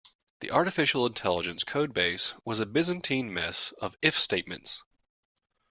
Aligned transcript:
The 0.39 0.49
artificial 0.49 1.05
intelligence 1.05 1.63
codebase 1.63 2.33
was 2.43 2.59
a 2.59 2.65
byzantine 2.65 3.31
mess 3.31 3.71
of 3.79 3.95
if 4.01 4.17
statements. 4.17 4.81